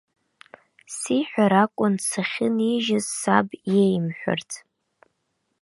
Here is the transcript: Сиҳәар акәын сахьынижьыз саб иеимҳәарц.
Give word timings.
Сиҳәар 0.97 1.53
акәын 1.63 1.93
сахьынижьыз 2.09 3.05
саб 3.19 3.47
иеимҳәарц. 3.73 4.51